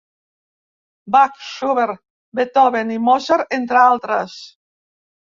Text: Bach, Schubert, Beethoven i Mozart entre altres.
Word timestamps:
Bach, 1.15 1.35
Schubert, 1.49 1.99
Beethoven 2.39 2.93
i 2.95 2.97
Mozart 3.09 3.53
entre 3.59 3.81
altres. 3.83 4.39